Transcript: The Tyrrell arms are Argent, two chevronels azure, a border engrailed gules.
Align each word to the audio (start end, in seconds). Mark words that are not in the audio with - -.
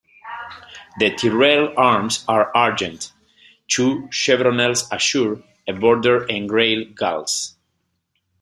The 0.97 1.11
Tyrrell 1.11 1.75
arms 1.77 2.25
are 2.27 2.49
Argent, 2.57 3.13
two 3.67 4.07
chevronels 4.11 4.91
azure, 4.91 5.43
a 5.67 5.73
border 5.73 6.25
engrailed 6.25 6.95
gules. 6.95 7.55